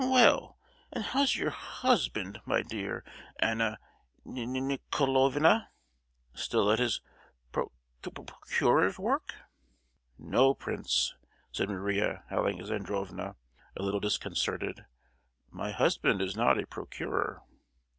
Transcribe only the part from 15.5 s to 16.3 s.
"My husband